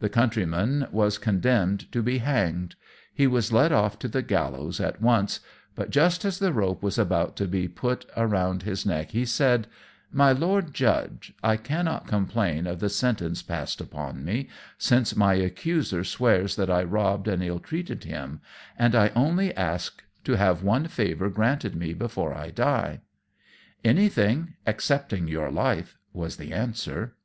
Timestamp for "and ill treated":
17.28-18.04